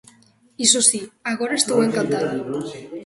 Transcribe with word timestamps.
Iso 0.65 0.79
si, 0.89 1.01
agora 1.31 1.55
estou 1.61 1.77
encantada. 1.87 2.31